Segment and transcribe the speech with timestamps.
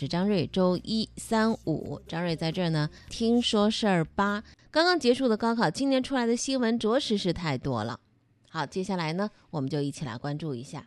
[0.00, 2.88] 是张瑞，周一、三、五，张瑞在这儿呢。
[3.10, 8.00] 听说事儿八，刚刚结束的高考，今年出来的新闻着实是太多了。
[8.48, 10.86] 好，接下来呢，我们就一起来关注一下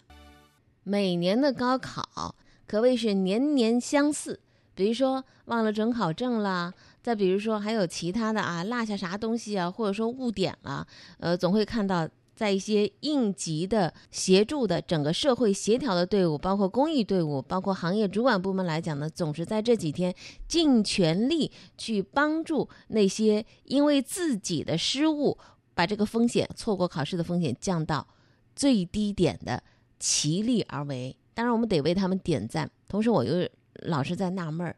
[0.81, 2.33] 每年的高考，
[2.65, 4.39] 可谓是年年相似。
[4.73, 6.73] 比如说忘了准考证啦，
[7.03, 10.87] 再比如说还有其他的啊，落下啥东西啊，或者说误点了，
[11.19, 12.09] 呃，总会看到。
[12.35, 20.13] 在一些应急的协助的整个社会协调的队伍，包括公益队伍，包括行业主管部门来讲呢，总是在这几天
[20.47, 25.37] 尽全力去帮助那些因为自己的失误
[25.73, 28.07] 把这个风险错过考试的风险降到
[28.55, 29.63] 最低点的
[29.99, 31.15] 齐力而为。
[31.33, 32.69] 当然，我们得为他们点赞。
[32.87, 33.49] 同时，我又
[33.85, 34.75] 老是在纳闷儿，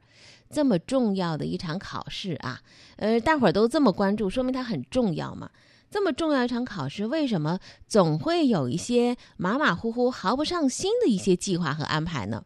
[0.49, 2.61] 这么重要的一场考试啊，
[2.95, 5.49] 呃，大伙儿都这么关注，说明它很重要嘛。
[5.89, 12.43] 这么重要一场考试，为什么总会有一些马马虎虎、毫不上心的一些计划和安排呢？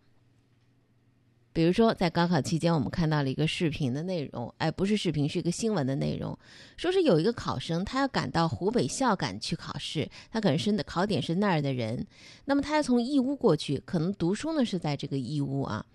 [1.52, 6.38] 比如说，在高考期间，我们看到了一个视频的内容，哎，不是视频，是一个新闻的内容，
[6.78, 12.06] 说是有一个考生，他要赶到湖北孝感去考试，他可能是考点是那儿的人，
[12.46, 15.86] 那么他要从义乌过去，可能读书呢是在这个义乌啊。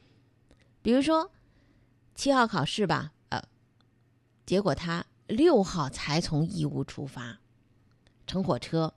[0.82, 1.30] 比如说
[2.14, 3.40] 七号考试吧，呃，
[4.44, 7.38] 结果他六号才从义乌出发。
[8.26, 8.94] 乘火车，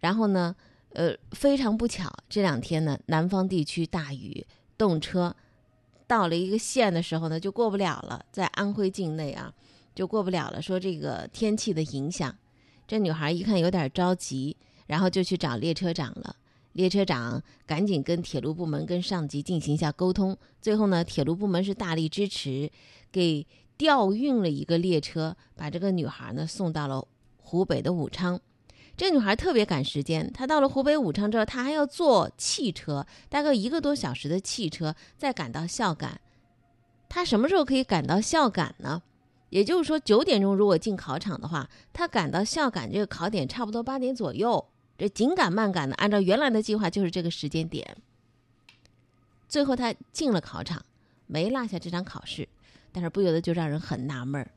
[0.00, 0.56] 然后呢，
[0.94, 4.44] 呃，非常不巧，这两天呢，南方地区大雨，
[4.76, 5.36] 动车
[6.06, 9.54] 到了一个县的时候呢，就过不了了，在安徽境内啊，
[9.94, 10.60] 就过不了了。
[10.60, 12.36] 说这个天气的影响，
[12.88, 14.56] 这女孩一看有点着急，
[14.88, 16.34] 然后就去找列车长了。
[16.72, 20.36] 列车长赶紧跟铁路部门、跟上级进行一下沟通。
[20.60, 22.70] 最后呢，铁路部门是大力支持，
[23.12, 23.46] 给
[23.78, 27.06] 调运了一个列车，把这个女孩呢送到了。
[27.50, 28.38] 湖北的武昌，
[28.94, 30.30] 这女孩特别赶时间。
[30.34, 36.20] 她到了湖北武昌之后，她还要坐汽车，大概一个多小时的汽车，再赶到孝感。
[37.08, 39.02] 她什么时候可以赶到孝感呢？
[39.48, 44.68] 也就是说，九点钟如果进考场的话，她赶到孝感这个考点差不多八点左右。
[44.98, 47.96] 这紧赶慢赶的，按照原来的计划就是这个时间点。
[49.48, 50.84] 最后她进了考场，
[51.26, 52.46] 没落下这场考试，
[52.92, 54.50] 但是不由得就让人很纳闷儿：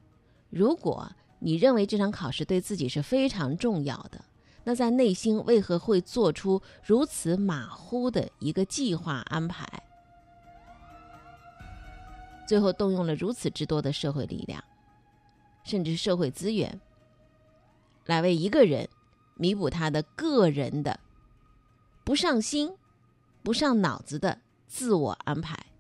[0.50, 1.12] 如果。
[1.44, 4.24] 你认为这场考试对自己是非常重要的，
[4.64, 9.66] 那在内心为何会做出如此马虎的一个计划安排？
[12.48, 14.64] 最后动用了如此之多的社会力量，
[15.64, 16.80] 甚至社会资源，
[18.06, 18.88] 来为一个人
[19.34, 21.00] 弥补他的个人的
[22.04, 22.72] 不上心、
[23.42, 24.38] 不上脑子的
[24.68, 25.71] 自我安排？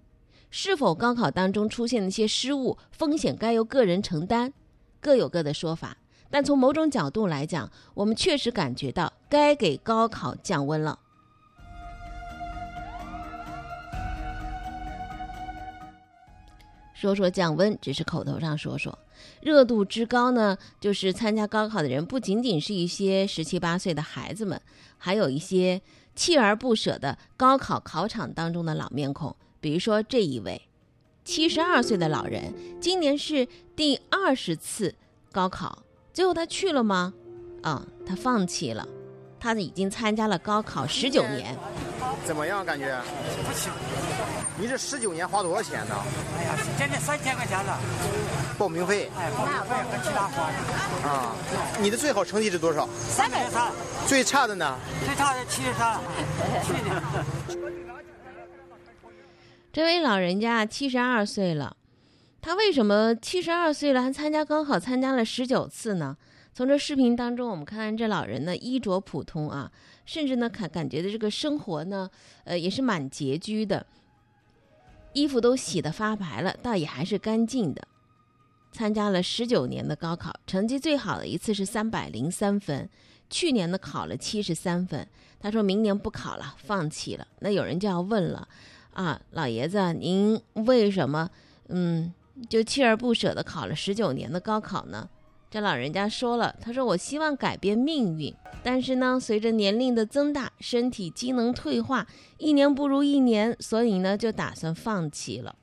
[0.54, 4.52] 是否高考当中出现的一些失误风险该由个人承担？
[5.00, 5.96] 各有各的说法，
[6.30, 11.00] 但从某种角度来讲，我们确实感觉到该给高考降温了。
[16.94, 19.00] 说说降温，只是口头上说说，
[19.42, 24.62] 热度之高呢，就是参加高考的人不仅仅是一些十七八岁的孩子们，
[24.98, 25.82] 还有一些
[26.14, 30.62] 锲而不舍的高考考场当中的老面孔，比如说这一位。
[31.24, 32.52] 七十二岁的老人，
[32.82, 34.96] 今年是第二十次
[35.32, 37.14] 高考，最后他去了吗？
[37.62, 38.86] 啊，他放弃了。
[39.40, 41.56] 他已经参加了高考十九年，
[42.26, 42.66] 怎么样？
[42.66, 43.00] 感觉？
[43.48, 43.72] 不行。
[44.60, 45.96] 你这十九年花多少钱呢？
[46.38, 47.80] 哎呀，将近三千块钱了。
[48.58, 49.10] 报名费？
[49.16, 51.08] 哎，报名费和其他花的。
[51.08, 51.36] 啊，
[51.80, 52.90] 你的最好成绩是多少？
[52.96, 53.72] 三百三。
[54.08, 54.76] 最差的呢？
[55.06, 56.00] 最差的七十三。
[56.64, 57.91] 去年。
[59.74, 61.78] 这位老人家七十二岁了，
[62.42, 66.18] 他为什么七十二岁了还参加高考，参加了十九次呢？
[66.54, 69.72] 从这视频当中，我们看这老人呢衣着普通啊，
[70.06, 72.09] 甚至呢感感觉的这个生活呢，
[72.44, 73.85] 呃也是蛮拮据的，
[75.14, 77.82] 衣服都洗得发白了，倒也还是干净的。
[78.73, 82.90] 参加了十九年的高考，成绩最好的一次是三百零三分，
[83.29, 85.08] 去年呢考了七十三分。
[85.40, 87.26] 他说明年不考了，放弃了。
[87.40, 88.46] 那有人就要问了。
[88.93, 91.29] 啊，老爷子，您为什么
[91.70, 92.14] 嗯
[92.49, 95.09] 就锲而不舍的考了十九年的高考呢？
[95.49, 98.34] 这老人家说了，他说我希望改变命运，
[98.64, 102.08] 但是呢，随着年龄的增大，身体机能退化，
[102.38, 105.53] 一年不如一年，所以呢就打算放弃了。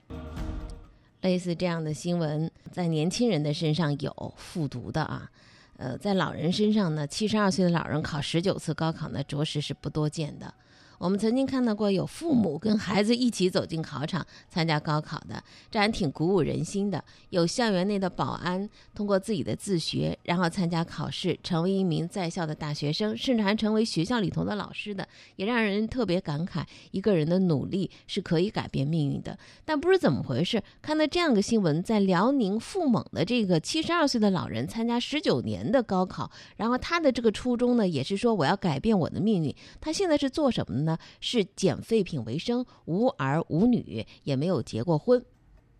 [1.23, 5.31] 类似这样的新闻，在年轻人的身上有复读的啊，
[5.79, 10.53] 呃，在老人身上呢，七十二岁的老人考十九次高考呢，着实是不多见的。
[10.99, 17.03] 我们曾经看到过有父母跟孩子一起走进考场参加高考的，这还挺鼓舞人心的。
[17.31, 25.07] 有校园内的保安通过自己的自学，然后参加考试，成为一名在校的大学生，甚至还成为学校里头的老师的，
[25.37, 29.39] 也让人特别感慨，一个人的努力是可以改变命运的。
[29.65, 39.55] 但不知怎么回事，看到这样的新闻，在辽宁富蒙的这个七十二岁的老人参加十九年的高考，然后他的这个初衷呢，也是说我要改变我的命运。
[39.81, 40.88] 他现在是做什么呢？
[40.89, 45.25] 呢是捡废品为生，无儿无女，也没有结过婚，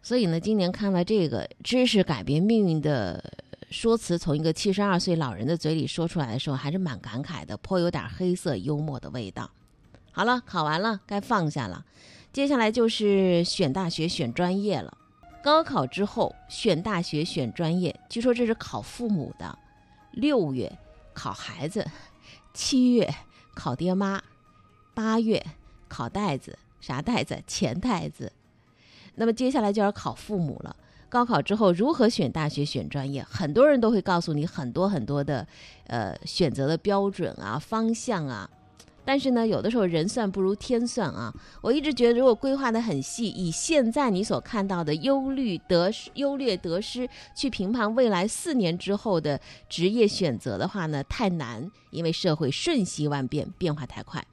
[0.01, 3.25] 所以呢，今年看了这个知识改变命运的
[3.71, 9.51] 说辞，从一个七十二岁老人的嘴里说出来的时候，还是蛮感慨的，颇有点黑色幽默的味道。
[10.13, 11.85] 好了，考完了，该放下了，
[12.33, 14.97] 接下来就是选大学、选专业了。
[15.41, 19.59] 高考之后选大学、选专业，据说这是考父母的，
[20.13, 20.71] 六月
[21.15, 21.87] 考孩子，
[22.53, 23.09] 七月
[23.55, 24.21] 考爹妈。
[24.99, 25.41] 八月
[25.87, 27.41] 考袋子，啥袋子？
[27.47, 28.33] 钱袋子。
[29.15, 30.75] 那么接下来就要考父母了。
[31.09, 33.23] 高考之后如何选大学、选专业？
[33.23, 35.47] 很多人都会告诉你很多很多的，
[35.87, 38.51] 呃，选择的标准啊、方向啊。
[39.05, 41.33] 但是呢，有的时候人算不如天算啊。
[41.61, 54.27] 我一直觉得，如果规划的很细，以现在你所看到的优虑得、优劣得失去评判未来四年之后的职业选择的话呢，太难，因为社会瞬息万变，变化太快。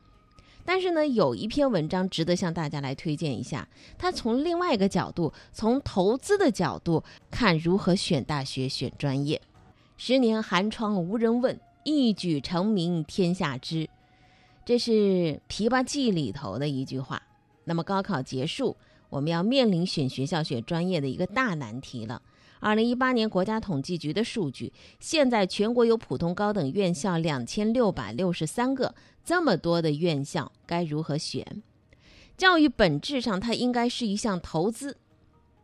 [0.66, 3.68] 但是呢，有一篇文章值得向大家来推荐一下。
[3.98, 9.40] 他从另外一个角度，从投资的角度看如何选大学、选专业。
[9.96, 13.88] 十年寒窗无人问，一举成名天下知。
[14.66, 14.92] 这是
[15.48, 17.22] 《琵琶记》里头的一句话。
[17.66, 18.76] 那么高考结束，
[19.10, 22.22] 我们要面临选学校、选专业的一个大难题了。
[22.60, 28.96] 二零一八年国家统计局的数据，现在全国有普通高等院校两千六百六十三个。
[29.24, 31.64] 这么多的院校该如何选？
[32.38, 34.98] 教育本质上它应该是一项投资，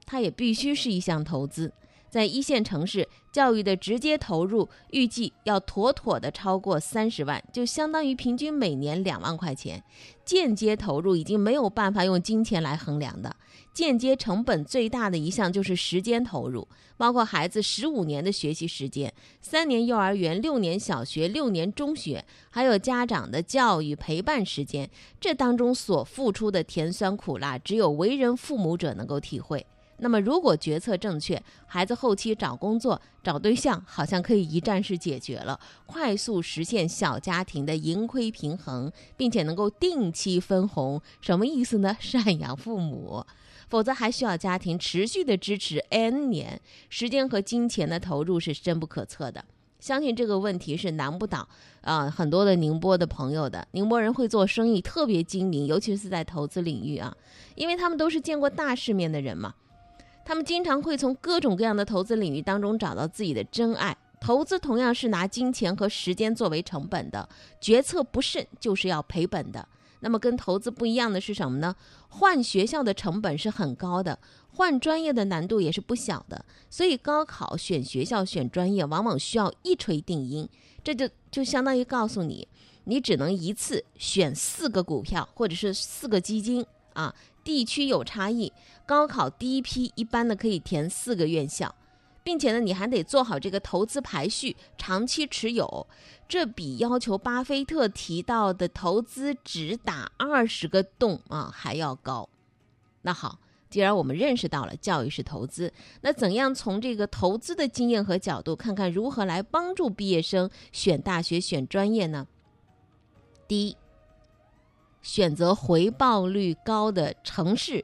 [0.05, 1.71] 它也必须是一项投资。
[2.09, 9.81] 在一线城市，教育的直接投入预计要妥妥的超过三十万，就相当于平均每年两万块钱。
[10.25, 13.33] 间接投入已经没有办法用金钱来衡量的。
[13.73, 24.89] 间接成本最大的一项就是时间投入，包括孩子十五年的学习时间，三年幼儿园、六年小学、六年中学，还有家长的教育陪伴时间，
[25.19, 29.65] 这当中所付出的甜酸苦辣，只有为人父母者能够体会。
[30.03, 40.99] 那么，如果决策正确，孩子后期找工作、找对象，好像可以一站式解决了，快速实现小家庭的盈亏平衡，并且能够定期分红。
[41.21, 41.95] 什么意思呢？
[42.01, 43.23] 赡养父母。
[43.71, 46.59] 否则还需要家庭持续的支持 n 年，
[46.89, 49.43] 时间和金钱的投入是深不可测的。
[49.79, 51.47] 相信这个问题是难不倒
[51.79, 53.65] 啊很多的宁波的朋友的。
[53.71, 57.15] 宁波人会做生意，特别精明，尤其是在投资领域啊，
[57.55, 59.55] 因为他们都是见过大世面的人嘛。
[60.25, 63.95] 他们经常会从各种各样的投资领域当中找到自己的真爱。
[64.19, 67.27] 投资同样是拿金钱和时间作为成本的，
[67.59, 69.67] 决策不慎就是要赔本的。
[70.01, 71.75] 那么跟投资不一样的是什么呢？
[72.09, 74.19] 换学校的成本是很高的，
[74.53, 76.45] 换专业的难度也是不小的。
[76.69, 80.47] 所以高考选学校、选专业，往往需要一锤定音。
[80.83, 82.47] 这就就相当于告诉你，
[82.83, 87.15] 你只能一次选四个股票或者是四个基金啊。
[87.43, 88.53] 地区有差异，
[88.85, 91.73] 高考第一批一般的可以填四个院校。
[92.23, 95.87] 并且呢，你还得做好这个投资排序，长期持有，
[96.27, 102.29] 这比要求巴菲特提到的投资只打二十个洞啊还要高。
[103.01, 112.27] 那好，既然我们认识到了教育是投资，那怎样从这个投资的经验和角度，看看如何来帮助毕业生选大学、选专业呢？
[113.47, 113.75] 第一，
[115.01, 117.83] 选择回报率高的城市、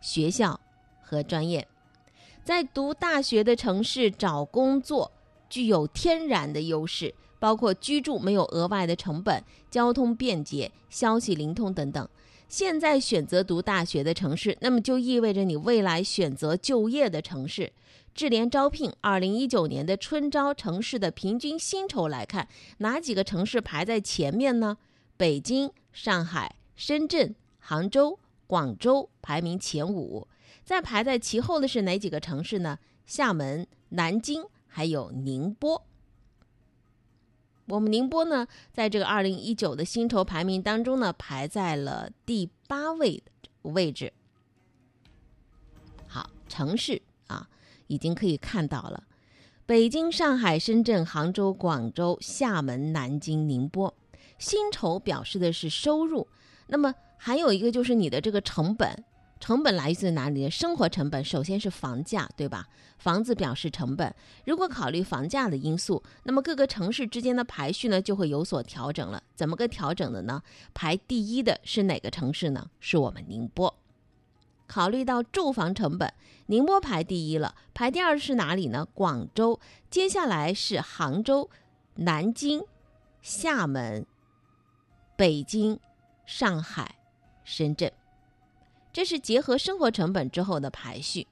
[0.00, 0.58] 学校
[1.00, 1.66] 和专业。
[2.46, 5.10] 在读大学的城市找工作
[5.50, 12.08] 具有天然的优势，包括居住没有额外的成本、交通便捷、消息灵通等等。
[12.48, 17.72] 现在选择读大学的城市，那么就意味着你未来选择就业的城市。
[18.14, 22.46] 智联招聘二零一九年的春招城市的平均薪酬来看，
[22.78, 24.78] 哪几个城市排在前面呢？
[25.16, 30.28] 北京、上海、深圳、杭州、广州排名前五。
[30.64, 32.78] 再排在其后的是哪几个城市呢？
[33.04, 35.86] 厦门、南京，还有宁波。
[37.68, 44.12] 我们宁波呢，在这个二零一九的薪酬排名当中呢，排在了第八位的位置。
[46.06, 47.48] 好，城市啊，
[47.88, 49.04] 已经可以看到了：
[49.66, 53.92] 北京、上海、深圳、杭州、广州、厦门、南京、宁波。
[54.38, 56.28] 薪酬表示的是收入。
[56.66, 59.04] 那么还有一个就是你的这个成本，
[59.38, 60.50] 成本来自哪里呢？
[60.50, 62.66] 生活成本首先是房价，对吧？
[62.98, 64.12] 房子表示成本。
[64.46, 69.22] 如果考虑房价的因素，那么各个城市之间的排序呢就会有所调整了。
[69.34, 70.42] 怎么个调整的呢？
[70.72, 72.70] 排第一的是哪个城市呢？
[72.80, 73.74] 是我们宁波。
[74.66, 76.12] 考虑到住房成本，
[76.46, 77.54] 宁波排第一了。
[77.74, 78.88] 排第二是哪里呢？
[78.94, 79.60] 广州。
[79.90, 81.48] 接下来是杭州、
[81.96, 82.62] 南京、
[83.20, 84.06] 厦门、
[85.14, 85.78] 北京、
[86.24, 86.96] 上海、
[87.44, 87.92] 深圳。
[88.96, 91.26] 这是结合生活成本之后的排序。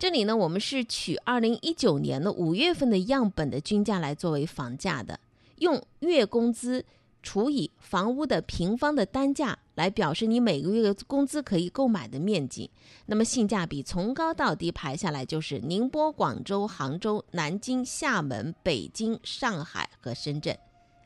[0.00, 5.20] 这里呢，我们是取二零一九年的五月份的样本的均价来作为房价的，
[5.58, 6.84] 用月工资。
[7.22, 12.68] 除以房屋的平方的单价来表示你每个月的工资可以购买的面积，
[13.06, 20.58] 那么性价比从高到低排下来就是宁波、广州、杭州、南京、厦门、北京、上海和深圳。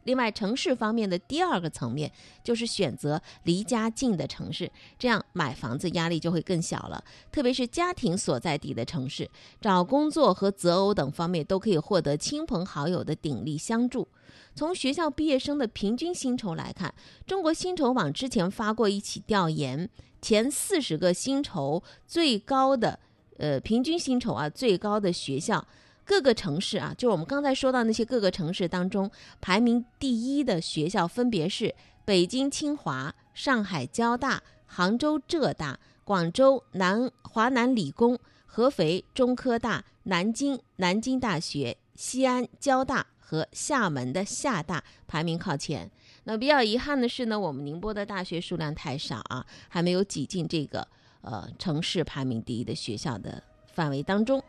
[0.06, 2.10] 另外，城市方面的第二个层面
[2.42, 7.02] 就是选择离家近的城市，这样买房子压力就会更小了。
[7.32, 9.28] 特别是家庭所在地的城市，
[9.60, 14.06] 找工作和择偶等方面都可以获得亲朋好友的鼎力相助。
[14.54, 16.94] 从学校毕业生的平均薪酬来看，
[17.26, 19.90] 中国薪酬网之前发过一起调研，
[20.22, 22.98] 前四十个薪酬最高的，
[23.38, 25.66] 呃，平均薪酬啊最高的学校，
[26.06, 29.10] 各个城市啊，就我们刚才说到那些各个城市当中，
[29.40, 43.04] 排名第一的学校分别是北京清华、上海交大、杭州浙大、广州南华南理工、合肥中科大、南京南京大学、西安交大。
[43.28, 45.90] 和厦门的厦大排名靠前。
[46.22, 50.86] 那比较遗憾的是呢，我们宁波的大学数量太少啊，还没有挤进这个
[51.22, 53.42] 呃城市排名第一的学校的
[53.74, 54.40] 范围当中。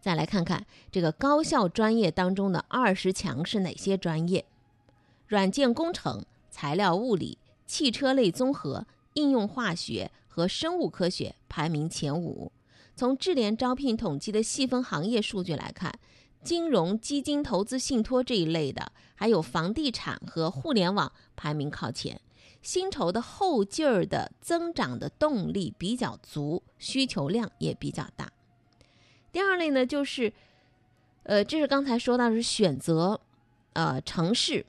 [0.00, 4.44] 再来看看这个高校专业当中的二十强是哪些专业？
[5.26, 12.50] 软件工程、材料物理、汽车类综合、应用化学和生物科学排名前五。
[12.96, 15.92] 从智联招聘统计的细分行业数据来看。
[16.42, 22.18] 金融、基金投资、信托这一类的，还有房地产和互联网排名靠前，
[22.62, 28.32] 薪酬的后劲儿的增长的动力比较足，需求量也比较大。
[29.32, 30.32] 第二类呢，就是，
[31.22, 33.20] 呃，这是刚才说到是选择，
[33.74, 34.64] 呃，城市，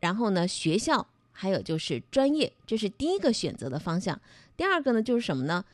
[0.00, 4.20] 然后呢学校，还有就是专业，这是第一个选择的方向。
[4.56, 5.64] 第二个呢，就是什么呢？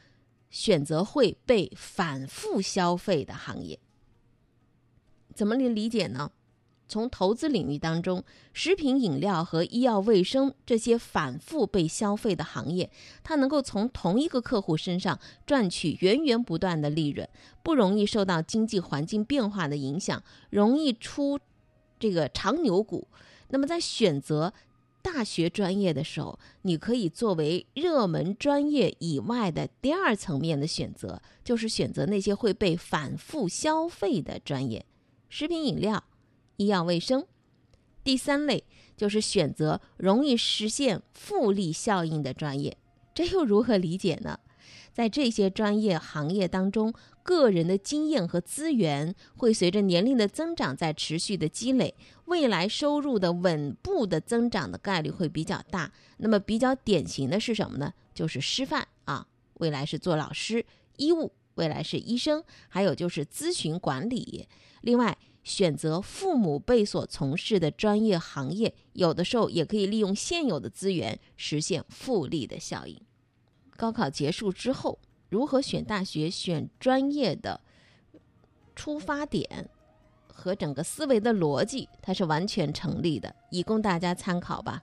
[0.48, 3.78] 选择会被反复消费的行业。
[5.34, 6.30] 怎么理理解呢？
[6.88, 12.90] 从投资领域当中，食品饮料和医药卫生这些反复被消费的行业，
[13.24, 17.28] 它能够从同一个客户身上赚取源源不断的利润，
[17.62, 21.38] 不容易受到经济环境变化的影响，容易出
[21.98, 23.08] 这个长牛股。
[23.48, 24.52] 那么在选择
[25.02, 34.84] 大学专业的时候，你可以作为热门专业以外的第二层面的选择，就是选择那些会被反复消费的专业。
[35.28, 36.02] 食品饮料、
[36.56, 37.26] 医药卫生，
[38.02, 38.64] 第三类
[38.96, 42.76] 就是选择容易实现复利效应的专业。
[43.14, 44.38] 这又如何理解呢？
[44.92, 51.94] 在这些专业行业当中，个人的经验和资源会随着年龄的增长在持续的积累，
[52.24, 55.92] 未来收入的稳步的增长的概率会比较大。
[56.16, 57.92] 那么比较典型的是什么呢？
[58.14, 60.64] 就是师范啊，未来是做老师；
[60.96, 64.48] 医务，未来是医生；还有就是咨询管理。
[64.80, 73.00] 另外，选择父母辈所从事的专业行业，有的时候也可以利用现有的资源实现复利的效应。
[73.76, 74.98] 高考结束之后，
[75.28, 77.60] 如何选大学、选专业的
[78.74, 79.70] 出发点
[80.26, 84.82] 和整个思维的逻辑，它是完全成立的，以供大家参考吧。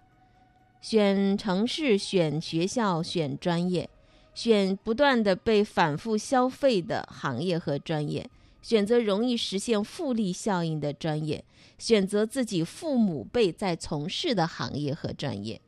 [0.80, 3.90] 选城市、选学校、选专业，
[4.34, 8.30] 选不断的被反复消费的行业和专业。
[8.64, 11.46] 选择容易实现复利效应的专业，
[11.78, 15.62] 选择自己父母辈在从事的行业和专业。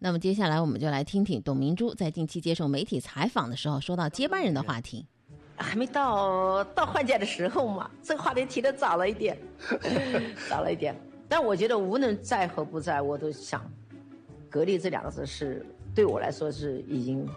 [0.00, 5.06] 那么接下来我们就来听听董明珠在近期接受媒体采访的时候说到接班人的话题。
[5.56, 9.38] 还没到到换届的时候嘛，这个话题提的早了一点，
[10.50, 10.96] 早了一点。
[11.28, 13.64] 但我觉得无论在和不在，我都想，
[14.50, 15.64] 格力这两个字是
[15.94, 17.28] 对我来说是已经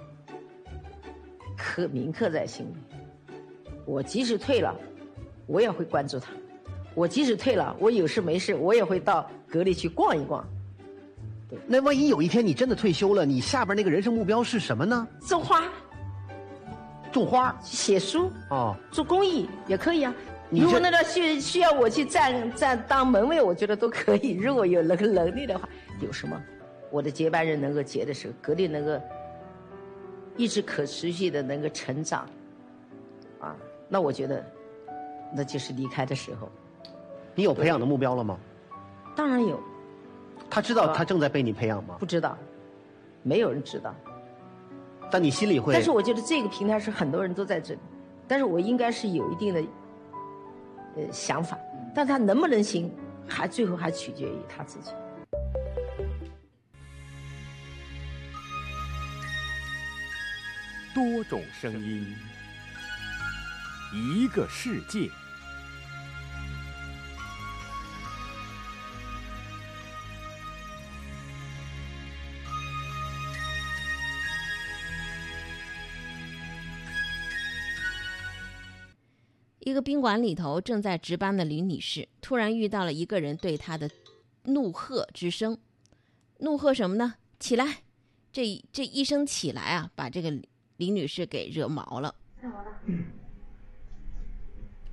[1.56, 2.97] 刻铭刻在心里。
[3.88, 4.76] 我即使退了，
[5.46, 6.34] 我也会关注他。
[6.94, 10.46] 我即使退了，我有事没事，我也会到格力去逛一逛。
[11.50, 15.08] 对，那万一有一天你真的退休了，你下边那个人生目标是什么呢？
[15.22, 15.64] 种花，
[17.14, 20.14] 种花，写书，哦，做公益也可以啊。
[20.50, 24.34] 如果那个需需要我去站站当门卫，我觉得都可以。
[24.34, 25.68] 如果有那个能力的话，
[26.02, 26.38] 有什么？
[26.92, 29.00] 我的接班人能够接的时候，格力能够
[30.36, 32.30] 一直可持续的能够成长，啊，
[33.90, 34.46] 那我觉得
[35.34, 36.50] 那就是离开的时候。
[37.36, 38.40] 你有培养的目标了吗？
[39.16, 39.60] 当然有，
[40.50, 42.06] 他知道他正在被你培养吗不？
[42.06, 42.38] 知道，
[43.22, 43.94] 没有人知道。
[45.12, 45.72] 但你心里会。
[45.74, 47.80] 但是我觉得这个平台是很多人都在这里，
[48.28, 49.62] 但是我应该是有一定的
[50.96, 51.58] 呃想法，
[51.94, 52.92] 但他能不能行，
[53.28, 54.92] 还最后还取决于他自己。
[60.96, 62.16] 多种声音，
[63.94, 65.10] 一个世界。
[79.60, 83.90] 一个宾馆里头正在值班的李女士，突然遇到了一个人对她的
[84.44, 85.58] 怒喝之声。
[86.40, 87.16] 怒喝什么呢？
[87.40, 87.84] 起来！
[88.32, 90.32] 这这一声起来啊，把这个
[90.78, 92.16] 李女士给惹毛了。
[92.42, 92.70] 干嘛呢？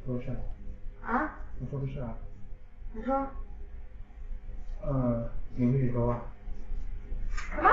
[0.04, 0.30] 说是
[1.02, 1.38] 啊？
[1.60, 2.14] 我说的是啊，
[2.92, 3.26] 你说
[4.82, 6.20] 呃，你不许说话，
[7.56, 7.70] 什么？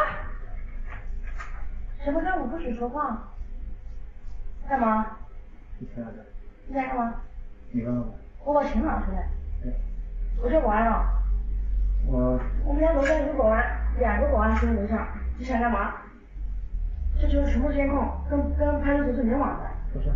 [2.03, 3.33] 什么叫我不许说话？
[4.69, 5.05] 干嘛？
[5.79, 6.25] 你亲爱的，
[6.67, 7.15] 你在干嘛？
[7.71, 9.29] 你问我，我把钱拿出来。
[9.65, 9.73] 哎，
[10.41, 11.17] 我在保安啊。
[12.07, 13.63] 我我们家楼下有个保安，
[13.99, 15.05] 两个保安蹲在楼上，
[15.37, 15.95] 你想干嘛？
[17.19, 19.69] 这就是全部监控，跟跟派出所是联网的。
[19.93, 20.09] 不是，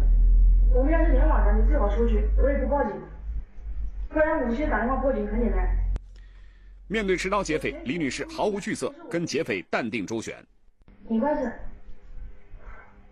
[0.76, 2.92] 我们家是联网的，你最好出去，我也不报警，
[4.10, 5.66] 不然我们现在打电话报警很简单。
[6.90, 10.36] 面对持刀劫匪，李女士毫无惧色，跟劫匪淡定周旋。
[11.08, 11.50] 你关着，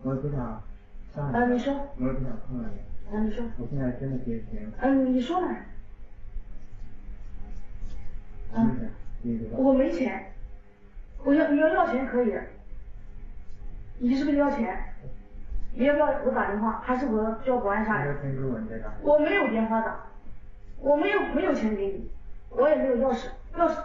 [0.02, 0.62] 我也不想
[1.16, 5.40] 伤啊，你，说，我不想碰到你，啊，你说，我现在真的缺钱，嗯，你说。
[5.40, 5.56] 呢？
[8.54, 8.90] 真的，
[9.22, 10.34] 你知道，我没钱，
[11.24, 12.34] 我要你要要钱可以，
[14.00, 14.93] 你是不是要钱？
[15.76, 18.06] 你要不要我打电话，还是我叫保安下来
[19.02, 20.06] 我没有电话打，
[20.80, 22.12] 我没有没有钱给你，
[22.50, 23.26] 我也没有钥匙，
[23.58, 23.76] 钥匙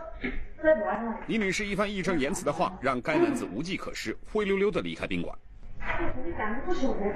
[0.62, 1.16] 在保安那里。
[1.28, 5.34] 李女士一番义正言辞的话，让该男子无计可施，灰溜溜的离开宾馆。
[6.24, 7.14] 你胆子不小的，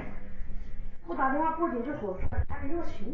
[1.05, 3.05] 不打电话报警就说事，还得要钱。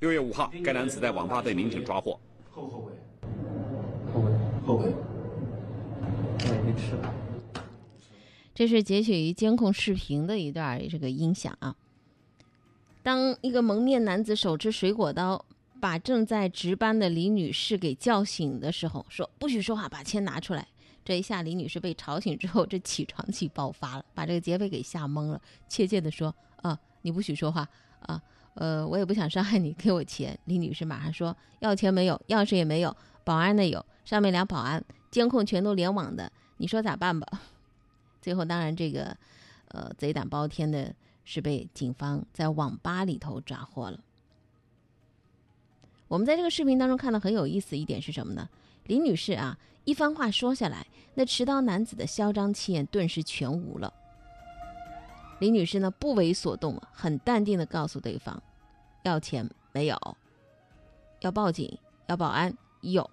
[0.00, 2.20] 六月五号，该男子在网吧被民警抓获。
[2.50, 2.92] 后不后悔？
[4.12, 4.30] 后悔，
[4.66, 4.94] 后悔，
[6.40, 7.10] 我也没吃了。
[8.56, 11.76] 这是截取于监控视频的一段这个音响啊。
[13.02, 15.44] 当一个蒙面男子手持水果刀
[15.78, 20.66] 把正在值班的李女士给叫醒的时候，说不许说话，把钱拿出来。
[21.04, 27.68] 这一下，李女士被吵醒之后，这起床气爆发了，把这个劫匪给吓懵了，怯怯地说：“啊，你不许说话
[28.00, 28.20] 啊，
[28.54, 37.28] 呃，我也不想伤害你，给我钱。”李女士马上说：“要钱没有，钥匙也没有，保安的有，上面俩保安，监控全都联网的，你说咋办吧？”
[38.26, 39.16] 最后，当然这个，
[39.68, 44.00] 呃，贼胆包天的是被警方在网吧里头抓获了。
[46.08, 48.48] 我们在这个视频当中看到很有意思一点是什么呢？
[48.86, 50.84] 李女士啊，一番话说下来，
[51.14, 53.94] 那持刀男子的嚣张气焰顿时全无了。
[55.38, 58.42] 李女士呢不为所动，很淡定的告诉对方
[59.04, 60.16] ：“要钱没有，
[61.20, 63.08] 要报警要保安有。”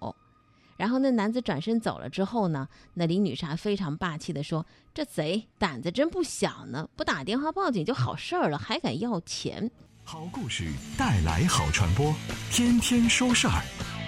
[0.76, 9.70] 然后那男子转身走了之后呢，那李女士还非常霸气的说：“这贼胆子真不小呢，不打电话报警就好事儿了，还敢要钱。”
[10.06, 12.14] 好故事带来好传播，
[12.50, 14.03] 天天说事儿。